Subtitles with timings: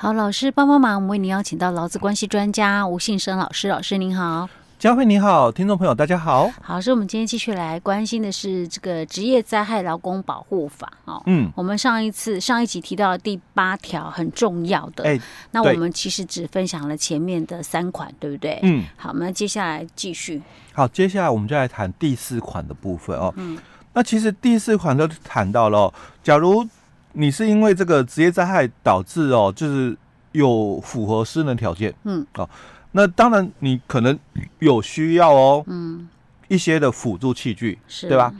[0.00, 4.48] 好，老师帮帮忙，我们为您邀请到劳资关系专家吴信生老师，老师您好。
[4.78, 6.48] 佳慧你好，听众朋友大家好。
[6.62, 11.20] 好，所以我们今天继续来关心的是这个职业灾害劳工保护法哦。
[11.26, 15.18] 嗯，我们上一次上一集提到的第八条很重要的，哎，
[15.50, 18.60] 那我们其实只分享了前面的三款，对不对？
[18.62, 20.40] 嗯，好，那接下来继续。
[20.72, 23.34] 好，接下来我们就来谈第四款的部分哦。
[23.36, 23.58] 嗯，
[23.94, 25.92] 那其实第四款都谈到了，
[26.22, 26.64] 假如
[27.12, 29.96] 你是因为这个职业灾害导致哦，就是
[30.32, 32.48] 有符合失能条件，嗯，哦。
[32.92, 34.18] 那当然，你可能
[34.60, 36.08] 有需要哦，嗯，
[36.48, 38.32] 一些的辅助器具，是，对吧？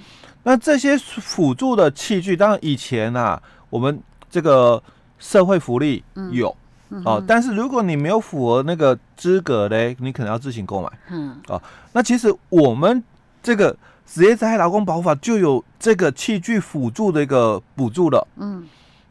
[0.42, 4.82] 那这些辅助的器具，当然以前啊，我们这个
[5.18, 6.56] 社会福利有，
[6.88, 11.60] 嗯、哦，但是如果你没有符合那个资格嘞，你可能要自行购买，嗯，哦，
[11.92, 13.04] 那其实我们
[13.42, 13.76] 这个
[14.10, 18.66] 职业灾害劳工保护法就有这个器具辅助的一个补助了，嗯，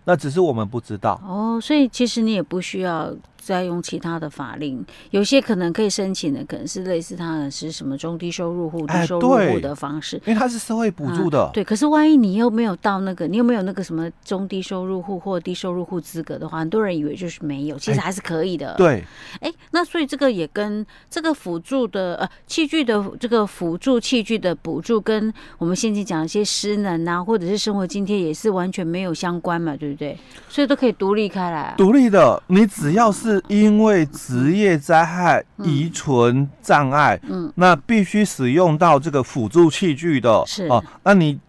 [0.05, 3.14] 那只是我们不知道哦，所以其实你也不需要。
[3.38, 11.49] 再用其他的法令，有些可能可以申请的，可能是类似他的是什么中低收入户、低收入户的方式，因为他是社会补助的、啊。
[11.54, 18.74] 对，可是万一你又没有到那个，你又没有那个什么中低收入户或低收入户资格的话，很多人以为就是没有，其实还是可以的。
[18.77, 19.04] 对，
[19.40, 30.18] 哎，那所以这个也跟这个辅助的呃器具的这个辅助器具的补助，跟我们先前讲的一些失能啊，或者是生活津贴也是完全没有相关嘛，对不对？
[30.49, 31.76] 所以都可以独立开来、啊。
[31.77, 33.27] 独立的，你只要是。
[33.48, 40.84] 因为职业灾害遗存障碍，嗯，那必须使用到这个辅助器具的，是哦。
[41.04, 41.40] 那你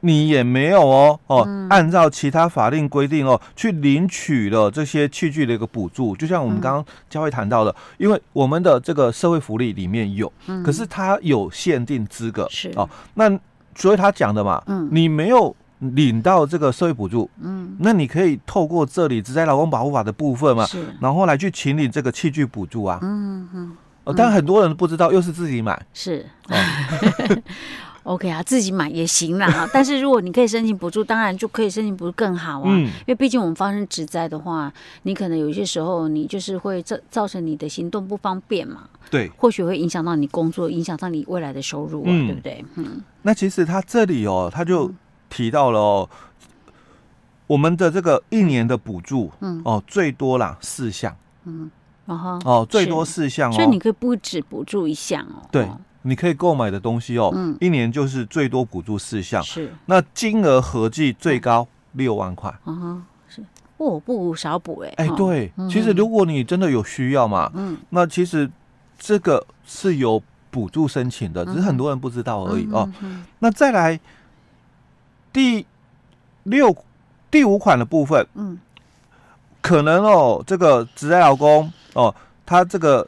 [0.00, 6.16] 你也没有哦哦，按照其他法令规定哦，去领取了这些器具的一个补助。
[6.16, 10.32] 就像我们刚刚佳慧谈到的，因为我们的这个社会福利里面有，
[10.64, 12.88] 可是它有限定资格，是哦。
[13.14, 13.30] 那
[13.74, 15.54] 所以他讲的嘛，嗯，你没有。
[15.80, 26.56] 领到这个社会补助，嗯，那你可以透过这里职灾劳工保护法的部分嘛，是，然后来去请领这个器具补助啊，嗯嗯，哦，但很多人不知道，又是自己买，是，哦、
[28.04, 34.70] OK 啊，自己买也行啦哈， 但是如果你可以申请补助，当然就可以申请补助更好啊，嗯，因为毕竟我们发生职灾的话，
[35.04, 42.64] 你可能有些时候你就是会造造成你的行动不方便嘛，对，或许会影响到你工作，影响到你未来的收入啊，嗯、对不对？
[42.76, 44.92] 嗯，那其实他这里哦，他就。
[45.30, 46.10] 提到了哦，
[47.46, 51.70] 我们的这个一年的补助，嗯，哦，最多啦四项，嗯，
[52.06, 55.68] 哦，最多四项哦，所以你可以不止补助一项哦，对，
[56.02, 63.42] 你可以购买的东西哦，嗯，一年就是最多补助四项，是，那金额合计最高六万块，啊，是，
[63.78, 68.50] 哦，不少补哎，哎，对，其实如果你真的有需要嘛，嗯，那其实
[68.98, 72.88] 这个是有补助申请的，只是很多人不知道而已哦，
[73.38, 73.98] 那再来。
[75.32, 75.64] 第
[76.44, 76.76] 六、
[77.30, 78.58] 第五款的部分，嗯，
[79.60, 82.14] 可能哦，这个职灾劳工哦，
[82.44, 83.06] 他这个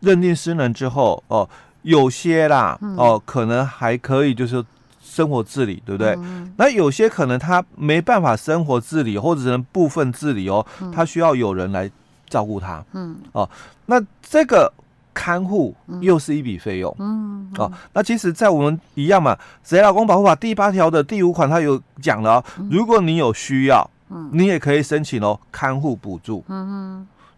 [0.00, 1.48] 认定失能之后哦，
[1.82, 4.64] 有些啦哦，可能还可以就是
[5.00, 6.14] 生活自理，对不对？
[6.18, 11.90] 嗯、那有些可能他没办法生活自理，或者是部分自理哦，他需要有人来
[12.28, 13.48] 照顾他，嗯，哦，
[13.86, 14.72] 那这个。
[15.14, 26.42] 看护又是一笔费用，嗯，哦，那其实，在我们一样嘛，《职业劳工保护法》第八条的第五款，它有讲了哦，如果你有需要，嗯，你也可以申请哦，看护补助，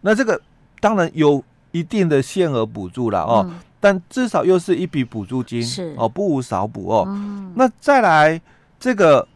[0.01, 0.39] 那这个
[0.79, 3.45] 当然有一定的限额补助了哦，
[3.81, 5.93] 但至少又是一笔补助金，是。
[5.97, 7.05] 哦，不无少补哦。
[7.55, 8.39] 那再来
[8.79, 9.27] 这个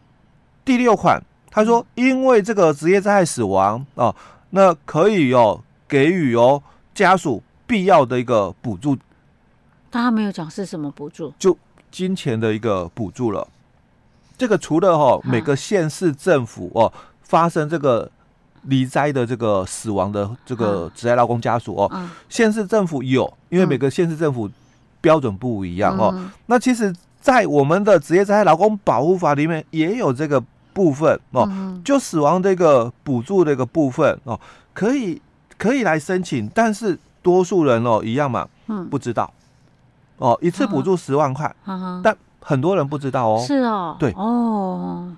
[0.64, 1.22] 第六款，
[1.52, 4.16] 他说，因为这个职业灾害死亡哦，
[4.52, 6.64] 那可以哦给予哦
[6.96, 7.44] 家属。
[7.70, 8.98] 必要的一个补助，
[9.92, 11.56] 但他没有讲是什么补助，就
[11.92, 13.48] 金钱的一个补助了。
[14.36, 16.92] 这个除了哈每个县市政府哦
[17.22, 18.10] 发生这个
[18.64, 24.50] 离灾的这个死亡的这个职业劳工家属哦，县市政府有，因为每个县市政府
[25.00, 26.12] 标准不一样哦。
[26.48, 26.92] 那其实，
[27.22, 30.44] 在我们的职业灾害劳工保护法里面也有这个
[30.74, 31.48] 部分哦，
[31.86, 34.40] 就死亡这个补助的一个部分哦，
[34.74, 35.22] 可以
[35.60, 36.98] 可以来申请，但是。
[37.22, 39.32] 多数人哦一样嘛，嗯，不知道，
[40.18, 41.54] 哦，一次补助十万块，
[42.04, 45.12] 但很多人不知道哦，是哦，对，哦，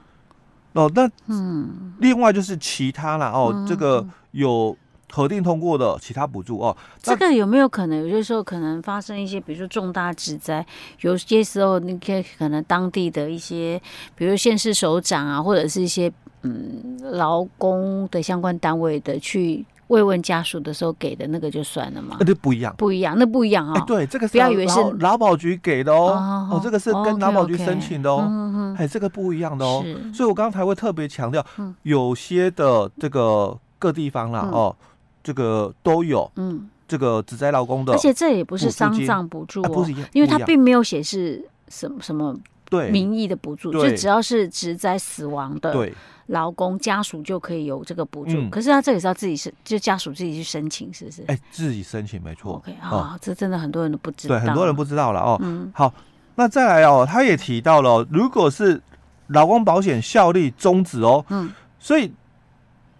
[0.74, 4.76] 哦，那嗯，另外就是其他啦，哦，这个有
[5.12, 10.66] 核定通过的其他补助哦，这个有没有可能有些时候可能发生一些，比如说重大职灾，
[11.02, 13.82] 有些时候那些可能当地的一些，
[14.16, 16.12] 比如县市首长啊，或者是一些
[16.44, 19.66] 嗯劳工的相关单位的去。
[19.92, 22.16] 慰问家属的时候给的那个就算了吗？
[22.22, 23.86] 那不一样，不一样，那不一样啊、哦欸！
[23.86, 29.84] 对，这个不要以为是劳保局给的哦，哦，哦，这个是跟劳保局申请的哦，哎、这个不一样的哦。
[30.14, 31.46] 所以我刚才会特别强调，
[31.84, 34.74] 有些的这个各地方啦，哦，
[35.22, 42.34] 这个都有，嗯，这个职灾劳工的，而且这也不是丧葬补助哦，因为它并没有写是什么什么
[42.70, 42.90] 对。
[42.90, 45.94] 名义的补助，就只要是职灾死亡的对
[46.32, 51.24] 劳工家属就可以有这个补助，可是他这也是要自己申，就家属自己去申请，是不是？
[51.28, 52.54] 哎，自己申请没错。
[52.56, 55.38] OK 啊，这真的很多人都不知道，对，很多人不知道了哦。
[55.42, 55.94] 嗯，好，
[56.36, 58.82] 那再来哦，他也提到了，如果是
[59.28, 62.12] 劳工保险效力终止哦，嗯，所以。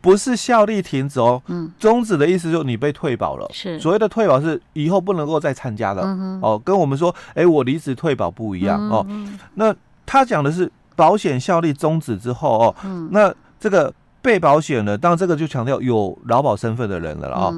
[0.04, 6.02] 不是效力停止哦，嗯，终止的意思就是你被退保了，是所谓的退保是以后不能够再参加了，
[6.42, 9.06] 哦，跟我们说，哎，我离职退保不一样哦。
[9.54, 9.72] 那
[10.04, 10.72] 他讲的是
[11.02, 12.76] 保险效力终止之后哦，
[13.10, 17.52] 那这个被保险的，当然这个就强调有劳保身份的人了啊。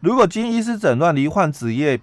[0.00, 2.00] 如果经医师诊断罹患职业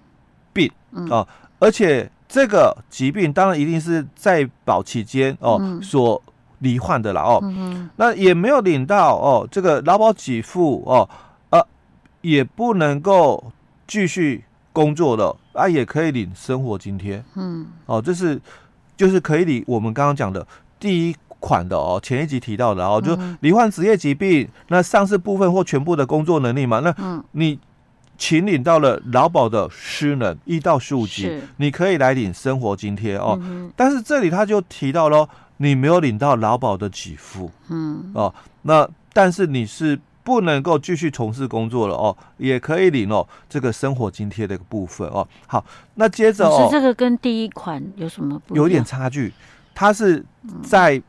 [0.54, 0.72] 病
[1.10, 1.26] 啊，
[1.58, 6.22] 而且这个疾病当然一定是在保期间哦所。
[6.60, 11.06] 罹患的了哦，嗯、那也没有领到哦，这个劳保给付哦，
[11.50, 11.60] 呃，
[12.22, 13.52] 也不能够
[13.86, 18.40] 继续工作的啊，也可以领生活津贴，嗯，哦，这是
[18.96, 20.44] 就是可以领我们刚刚讲的
[20.86, 27.58] 第一款的哦，前一集提到的哦，就罹患职业疾病，那丧失部分或全部的工作能力嘛，那你
[28.16, 35.28] 请领到了劳保的失能一到十五级，你可以来领生活津贴哦，嗯、但是这里他就提到喽。
[35.58, 38.12] 你没有领到劳保的给付，嗯。
[38.12, 45.26] 哦，那但是你是不能够继续从事工作了哦，也可以领哦这个生活津贴的一个部分哦。
[45.46, 48.38] 好，那接着哦，这个跟第一款有什么？
[48.50, 49.32] 有点差距，
[49.76, 50.24] 它是
[50.62, 51.00] 在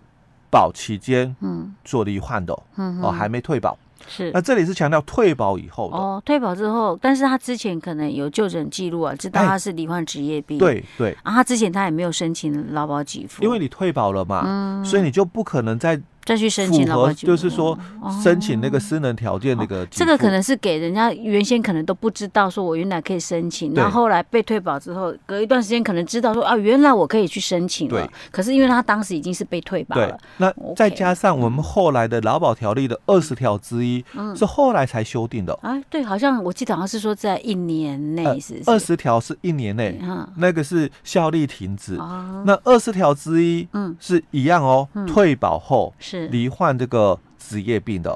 [0.51, 1.73] 保期间嗯。
[1.83, 3.75] 做罹患的，嗯哦还没退保。
[4.07, 15.99] 是，那这里是强调退保以后的哦，退保之后，但是他之前可能有就诊记录啊，知道他是罹患职业病，对对，啊，他之前他也没有申请劳保给付，因为你退保了嘛，嗯，所以你就不可能再。
[16.27, 17.77] 再去申请了，就是说
[18.21, 28.01] 申请那个失能条件那个、这个可能是给人家原先可能都不知道，说我原来可以申请，对然后后来被退保之后，隔一段时间可能知道说啊，原来我可以去申请了。
[28.01, 35.57] 对可是因为他当时已经是被退保了，那再加上我们后来的劳保条例的二十条之一，嗯、是后来才修订的。
[35.61, 41.95] 啊，对，好像我记得好像是说在一年内是二十条是一年内，嗯、那个是效力停止。
[41.95, 47.19] 哦、那二十条之一，嗯，是一样哦，嗯、退保后是罹患这个。
[47.39, 48.13] 职业病的，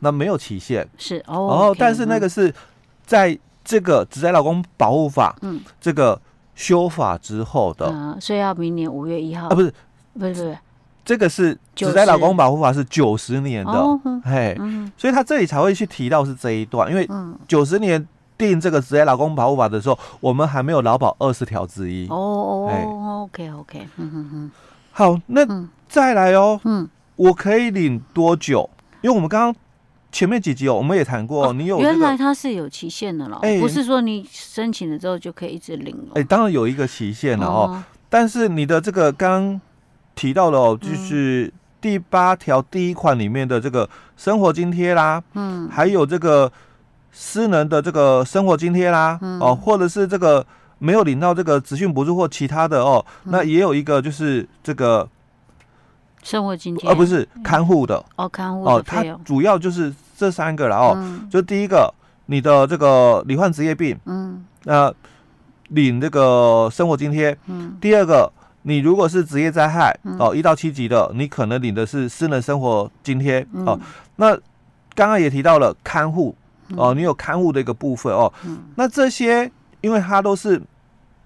[0.00, 1.72] 那没有期限，是哦。
[1.72, 2.52] Okay, 但是那个是
[3.06, 6.20] 在这个职业劳工保护法，嗯，这个
[6.54, 9.46] 修法之后的，嗯，所以要明年五月一号。
[9.46, 9.72] 啊，不是，
[10.12, 10.58] 不是，不是，
[11.02, 17.08] 这个是职灾劳工保护法是九十年的，哦、嘿，嗯、所以他这里才会去提到是这一段，因为
[17.48, 18.06] 九十年
[18.36, 22.68] 定这个职灾劳工保护法的时候，我们还没有劳保二十条之一，哦哦
[23.32, 24.50] 嘿，OK OK，嗯哼哼，
[24.92, 25.46] 好，那
[25.88, 26.86] 再来哦，嗯。
[27.16, 28.68] 我可以领多久？
[29.02, 29.54] 因为我们刚刚
[30.10, 36.12] 前面几集哦，我们也谈过，你有原来它是有期限的了，不是说你申请了之后就可以一直领了。
[36.14, 37.82] 哎，当然有一个期限了哦。
[38.08, 39.60] 但是你的这个刚
[40.14, 46.50] 提到的哦，就是第八条第一款里面的这个生活津贴啦，嗯，还有这个
[47.12, 50.46] 私能的这个生活津贴啦，哦，或者是这个
[50.78, 55.08] 没有领到这个职训补助或其他的哦，那也有一个就是这个。
[56.24, 61.20] 生活津贴，而不是看护的哦，看护哦，它主要就是这三个了哦。
[61.30, 61.92] 就第一个，
[62.26, 64.92] 你的这个罹患职业病，嗯，那
[65.68, 67.36] 领这个生活津贴。
[67.46, 73.78] 嗯，第二个，你如果是职业灾害哦，一到七级的，你可能领的是私人生活津贴哦。
[74.16, 74.34] 那
[74.94, 76.34] 刚刚也提到了看护
[76.76, 78.32] 哦，你有看护的一个部分哦。
[78.74, 79.52] 那这些，
[79.82, 80.60] 因为它都是。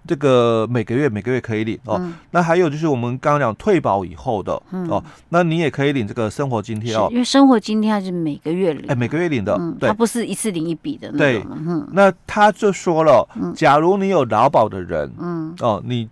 [0.07, 16.09] 这个每个月每个月可以领哦，嗯、那还有就是我们刚刚讲退保以后的、嗯、哦，那你也可以领这个生活津贴哦，因为生活津贴它是每个月领，哎，每个月领的，嗯、对，它不是一次领一笔的那种，对，嗯、那他就说了，假如你有劳保的人，嗯，哦，你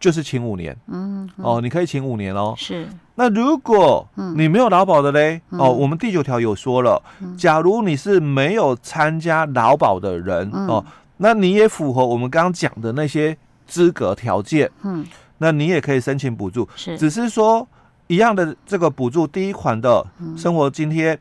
[0.00, 1.44] 就是请五年，嗯，嗯。
[1.44, 10.84] 哦，你可以请五年哦，是，那如果你没有劳保的嘞，嗯、哦，我们第九条有说了，嗯、假如你是没有参加劳保的人，嗯、哦。
[11.18, 15.04] 那你也符合我们刚刚讲的那些资格条件，嗯，
[15.38, 17.66] 那你也可以申请补助，是，只是说
[18.06, 20.06] 一样的这个补助，第一款的
[20.36, 21.18] 生活津贴，嗯、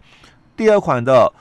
[0.56, 1.32] 第二款的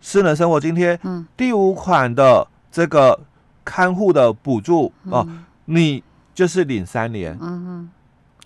[0.00, 3.18] 私人生活津贴，嗯，第五款的这个
[3.64, 5.28] 看护的补助，嗯、哦，
[5.66, 6.02] 你
[6.34, 7.90] 就是领三年，嗯嗯，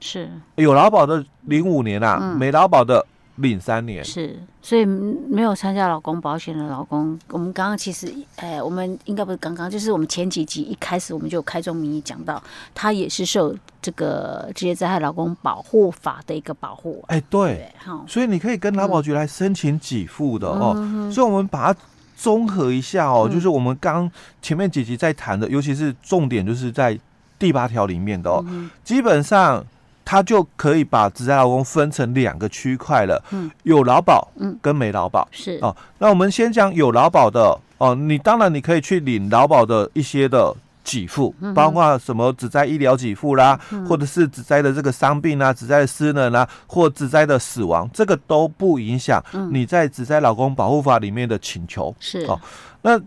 [0.00, 3.04] 是，有劳保的领五年啊，嗯、没劳保的
[3.36, 4.04] 领三年。
[4.04, 12.42] 是，所以没有参加老公保险的老公，我们刚刚其实，哎，我们应该不是刚刚，就是我们前几集一开始我们就开宗明义讲到，
[12.74, 17.04] 他也是受这个职业灾害老公保护法的一个保护。
[17.08, 20.74] 哎，对，好，所以你可以跟劳保局来申请给付的哦。
[20.76, 21.80] 嗯、所以，我们把它
[22.16, 24.10] 综合一下哦，嗯、就是我们刚
[24.40, 26.98] 前面几集在谈的，尤其是重点，就是在
[27.38, 29.64] 第八条里面的哦，嗯、基本上。
[30.04, 35.26] 他就可以把职灾劳工分成两个区块了，嗯，有劳保，嗯，跟没劳保。
[35.30, 35.58] 是。
[35.62, 35.74] 哦。
[35.98, 43.58] 那我们先讲有劳保的哦，你当然你可以去领劳保的一些的给付，包括什么职灾医疗给付啦，
[43.88, 51.94] 或者是职灾的这个伤病啊，职灾的失能啊，或职灾的死亡，这个都不影响你在职灾劳工保护法里面的请求。
[51.98, 52.20] 是。
[52.26, 52.38] 哦。
[52.82, 53.00] 那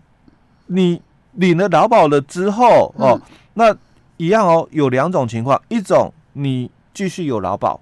[0.66, 1.00] 你
[1.34, 3.20] 领了劳保了之后哦，
[3.54, 3.72] 那
[4.16, 6.68] 一样哦，有两种情况，一种你。
[6.98, 7.80] 继续有劳保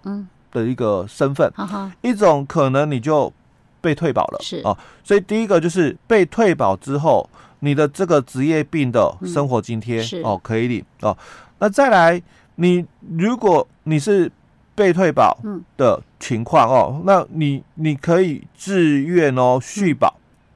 [0.52, 3.32] 的一个身份，嗯、一种可能你就
[3.80, 4.76] 被退保了，是啊。
[5.02, 7.26] 所以第一个就是被退保之后，
[7.60, 11.16] 你的这个职业病的生活津贴、嗯、哦可以领哦。
[11.60, 12.22] 那再来，
[12.56, 12.84] 你
[13.16, 14.30] 如果你是
[14.74, 15.38] 被退保
[15.78, 20.14] 的情况哦，那你你可以自愿哦续保、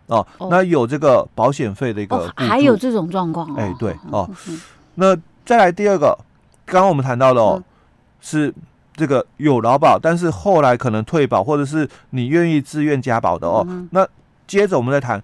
[0.09, 0.49] 嗯、哦，哦。
[0.51, 3.55] 那有这个保险费的一个、哦，还有这种状况、哦？
[3.57, 4.29] 哎，对哦。
[4.49, 4.61] 嗯、
[4.97, 6.15] 那再来第二个，
[6.67, 7.55] 刚刚我们谈到的哦。
[7.57, 7.65] 嗯
[8.21, 8.53] 是
[8.95, 13.65] 这个有劳保，但是后来可能退保，或者是你愿意自愿加保的哦。
[13.69, 14.07] 嗯、那
[14.47, 15.23] 接着我们再谈，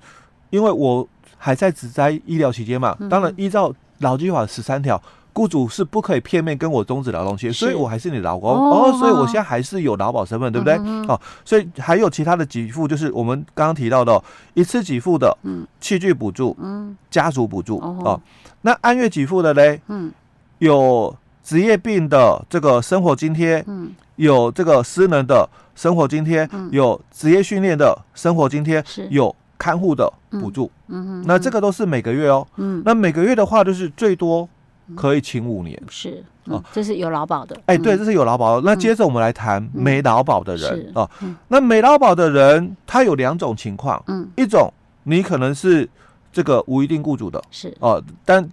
[0.51, 5.01] 因为我还在只在医疗期间嘛，嗯、当然依照劳基法十三条，
[5.33, 10.75] 雇主是不可以片面跟我终止劳动契约，所以我还是你劳工哦，哦，所以我现在还是有劳保身份，对不对？
[10.85, 14.25] 嗯、哦，所以还有其他的给付，就是我们刚刚提到的、哦、
[14.55, 18.21] 一次给付的，嗯，器具补助，嗯，家属补助哦，哦，
[18.63, 20.11] 那按月给付的嘞，嗯，
[20.59, 21.15] 有。
[21.47, 29.07] 职业病的这个生活津贴，嗯，有这个失能的生活津贴，嗯，有职业训练的生活津贴，是。
[29.11, 34.49] 有看护的补助，嗯，那这个都是每个月哦，嗯，那每个月的话就是最多
[34.97, 36.21] 可以请五年，是。
[36.47, 38.57] 哦，这是有劳保的，哎，对，这是有劳保。
[38.57, 38.63] 的。
[38.67, 41.09] 那接着我们来谈没劳保的人哦，
[41.47, 44.69] 那没劳保的人他有两种情况，嗯，一种
[45.05, 45.89] 你可能是
[46.33, 47.73] 这个无一定雇主的，是。
[47.79, 48.51] 哦，但。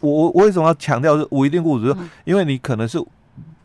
[0.00, 1.92] 我我为什么要强调是无一定雇主？
[1.98, 3.02] 嗯、因为你可能是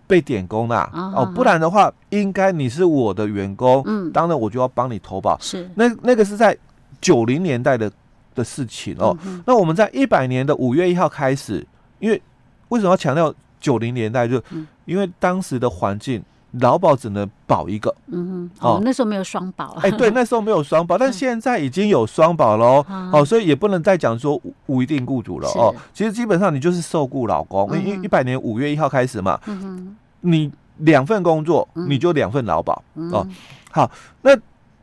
[0.07, 5.37] 被点工的、哦，不然的话，应该你是我的员工，嗯，当然我就要帮你投保。
[5.39, 6.57] 是那那个是在
[6.99, 7.91] 九零年代的
[8.35, 9.17] 的事情哦。
[9.25, 11.65] 嗯、那我们在一百年的五月一号开始，
[11.99, 12.21] 因为
[12.69, 14.27] 为什么要强调九零年代？
[14.27, 14.41] 就
[14.85, 16.23] 因为当时的环境。
[16.59, 33.25] 劳保只能保一个，嗯哼，哦，那时候没有双保，哎，对， 那时候没有双保，但现在已经有双保了哦，哦，所以也不能再讲说无一定雇主了哦，其实基本上你就是受雇老公，因为一百年五月一号开始嘛，嗯哼，你两份工作你就两份劳保哦，
[33.71, 33.89] 好，
[34.23, 34.37] 那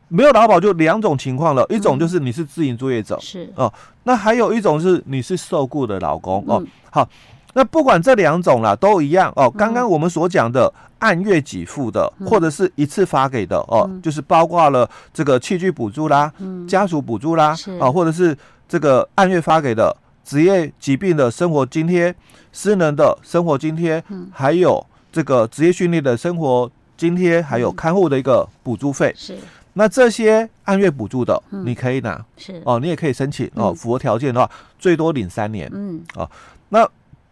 [0.07, 3.47] 没有劳保就两种情况了，一种就是你是自营作业者，是。
[3.55, 3.71] 哦，
[4.03, 7.07] 那还有一种是你是受雇的老公哦，好。
[7.53, 9.49] 那不管这两种啦，都一样哦。
[9.49, 17.75] 刚刚我们所讲的按月给付的，嗯、或者是一次发给的哦，嗯、就是包括了这个器具补助啦、嗯、家属补助啦是。
[17.79, 18.37] 啊，或者是
[18.67, 22.13] 这个按月发给的职业疾病的生活津贴、
[22.53, 29.11] 失能的生活津贴，嗯、还有这个职业训练的生活津贴，还有看护的一个补助费。
[29.17, 29.35] 是，
[29.73, 32.61] 那这些按月补助的，你可以拿是。
[32.63, 35.67] 哦，你也可以申请哦，符合条件的话，最多领三年。
[35.73, 36.29] 嗯，哦，
[36.69, 36.87] 那。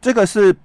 [0.07, 0.55] 这个是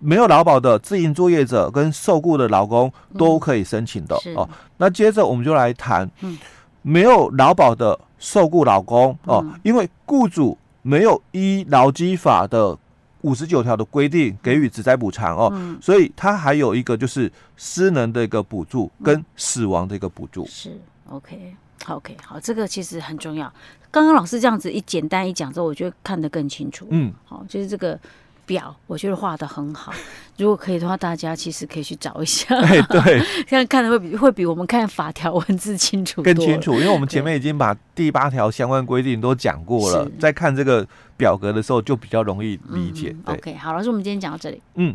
[0.00, 4.46] 没有劳保的自营作业者跟受雇的劳工都可以申请的、嗯、哦。
[4.76, 6.06] 那接着我们就来谈，
[6.82, 12.76] 没有劳保的受雇劳工、嗯、哦，因为雇主没有依劳基法的
[13.22, 20.44] 五十九条的规定给予职灾补偿哦，嗯、所以他还有一个就是失能的一个补助跟死亡的一个补助。
[20.44, 21.56] 是 OK
[21.86, 23.50] OK 好，这个其实很重要。
[23.90, 26.86] 刚刚老师这样子一简单一讲之后，我觉得看得更清楚。
[26.90, 27.98] 嗯，好，就是这个。
[28.52, 29.90] 表我觉得画的很好，
[30.36, 32.54] 如果可以的话，大家其实可以去找一下。
[32.60, 43.16] 哎，对，这样看的会比会比我们看法条文字清楚更清楚，因为我们前面已经把第八条相关规定都讲过了，在看这个表格的时候就比较容易理解。
[43.24, 44.60] OK，好，老师，我们今天讲到这里。
[44.74, 44.94] 嗯。